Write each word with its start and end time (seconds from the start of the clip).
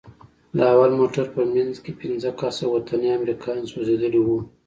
د 0.57 0.59
اول 0.73 0.91
موټر 0.99 1.25
په 1.35 1.41
منځ 1.53 1.73
کښې 1.83 1.91
پينځه 2.01 2.31
کسه 2.39 2.65
وطني 2.73 3.09
امريکايان 3.19 3.63
سوځېدلي 3.71 4.21
وو. 4.23 4.39